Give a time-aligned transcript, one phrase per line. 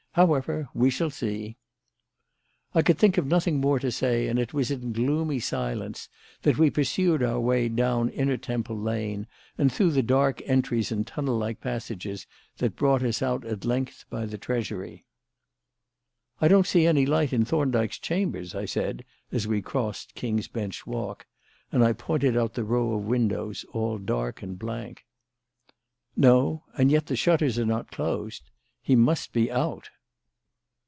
[0.13, 1.55] However, we shall see."
[2.75, 6.09] I could think of nothing more to say, and it was in gloomy silence
[6.41, 9.25] that we pursued our way down Inner Temple Lane
[9.57, 12.27] and through the dark entries and tunnel like passages
[12.57, 15.05] that brought us out, at length, by the Treasury.
[16.41, 20.85] "I don't see any light in Thorndyke's chambers," I said, as we crossed King's Bench
[20.85, 21.25] Walk;
[21.71, 25.05] and I pointed out the row of windows all dark and blank.
[26.17, 28.43] "No: and yet the shutters are not closed.
[28.81, 29.89] He must be out."